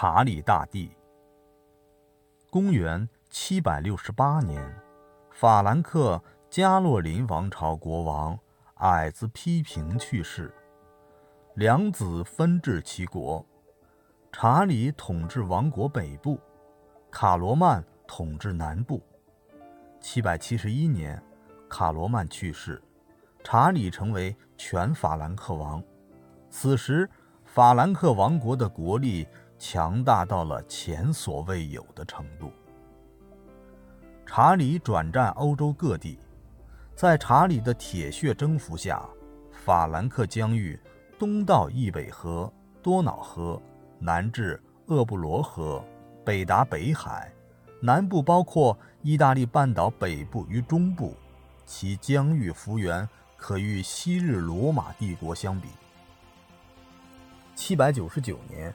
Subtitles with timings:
[0.00, 0.88] 查理大帝。
[2.50, 4.64] 公元七百六十八年，
[5.32, 8.38] 法兰克加洛林王朝国王
[8.76, 10.54] 矮子丕平去世，
[11.54, 13.44] 两子分治其国。
[14.30, 16.38] 查理统治王国北部，
[17.10, 19.02] 卡罗曼统治南部。
[20.00, 21.20] 七百七十一年，
[21.68, 22.80] 卡罗曼去世，
[23.42, 25.82] 查理成为全法兰克王。
[26.48, 27.10] 此时，
[27.44, 29.26] 法兰克王国的国力
[29.58, 32.52] 强大到了前所未有的程度。
[34.24, 36.18] 查理转战欧洲各地，
[36.94, 39.02] 在查理的铁血征服下，
[39.50, 40.78] 法兰克疆域
[41.18, 42.52] 东到易北河、
[42.82, 43.60] 多瑙河，
[43.98, 45.84] 南至厄布罗河，
[46.24, 47.32] 北达北海，
[47.80, 51.14] 南部包括意大利半岛北部与中部，
[51.64, 55.68] 其疆域幅员可与昔日罗马帝国相比。
[57.54, 58.72] 七百九十九年，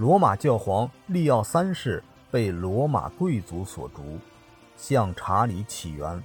[0.00, 4.18] 罗马教皇利奥三世被罗马贵族所逐，
[4.74, 6.22] 向查理起源。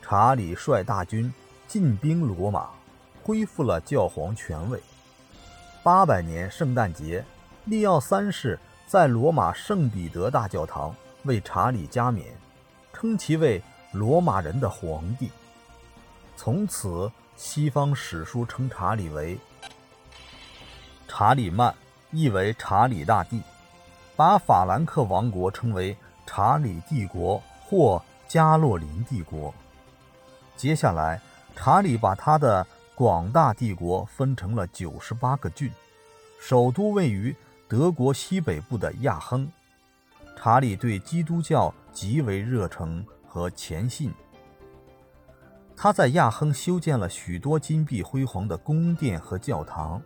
[0.00, 1.30] 查理率大军
[1.68, 2.70] 进兵罗马，
[3.22, 4.80] 恢复了教皇权位。
[5.82, 7.22] 八百年圣诞节，
[7.66, 12.34] 利奥三世在罗马圣彼得大教堂为查理加冕，
[12.94, 13.62] 称其为
[13.92, 15.30] 罗马人的皇帝。
[16.34, 19.38] 从此，西方史书称查理为。
[21.06, 21.74] 查理曼
[22.10, 23.40] 意为查理大帝，
[24.16, 29.52] 把法兰克王国称为查理帝国或加洛林帝国。
[30.56, 31.20] 接下来，
[31.54, 35.70] 查理把他的广大帝国分成了九十八个郡，
[36.40, 37.34] 首都位于
[37.68, 39.50] 德国西北部的亚亨。
[40.36, 44.12] 查理对基督教极为热诚和虔信，
[45.76, 50.00] 他在亚亨修建了许多金碧辉煌的宫殿和教堂。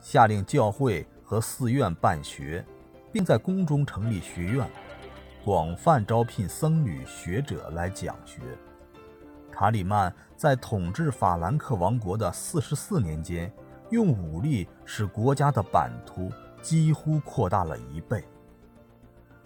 [0.00, 2.64] 下令教会和寺院办学，
[3.10, 4.70] 并在宫中成立学院，
[5.44, 8.40] 广泛招聘僧侣学者来讲学。
[9.50, 13.50] 查理曼在统治法兰克王国的四十四年间，
[13.90, 16.30] 用武力使国家的版图
[16.60, 18.22] 几乎扩大了一倍。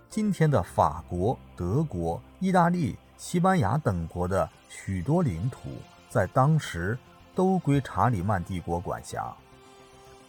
[0.09, 5.69] 今天的法国、德国、意大利、西班牙等国的许多领土，
[6.09, 6.99] 在当时
[7.35, 9.31] 都归查理曼帝国管辖。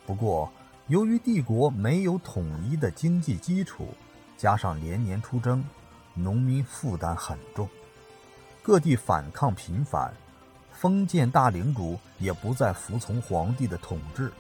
[0.06, 0.52] 不过，
[0.90, 3.90] 由于帝国没有统一的经济基础，
[4.36, 5.64] 加上连年出征，
[6.16, 7.70] 农民负担很重，
[8.64, 10.12] 各地反抗频繁，
[10.74, 14.34] 封建大领主也不再服从皇帝的统治。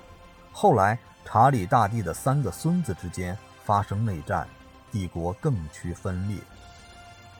[0.52, 4.48] 后来，查理大帝的三个孙子之间发生内战，
[4.92, 6.40] 帝国更趋分裂。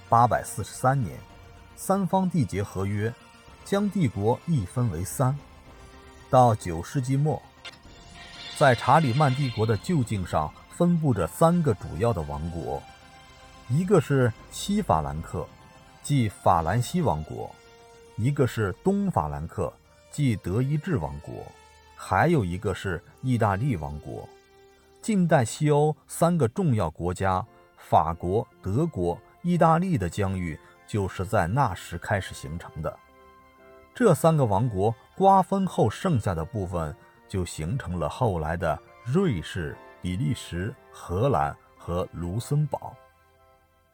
[0.08, 1.18] 八百四十三年，
[1.76, 3.12] 三方缔结合约，
[3.66, 5.36] 将帝国一分为三。
[6.30, 7.42] 到九世纪末。
[8.60, 12.84] 在查理曼帝国的旧境上分布着三个主要的王国，
[13.70, 15.48] 一个是西法兰克，
[16.04, 17.50] 即法兰西王国；
[18.18, 19.72] 一个是东法兰克，
[20.12, 21.36] 即德意志王国；
[21.96, 24.28] 还有一个是意大利王国。
[25.02, 27.42] 近代西欧三个重要国家——
[27.80, 33.00] 法国、德国、意大利的疆域，就是在那时开始形成的。
[33.96, 36.94] 这三个王国瓜分后剩下的部分。
[37.30, 42.94] 就形成了后来的瑞士、比利时、荷兰和卢森堡。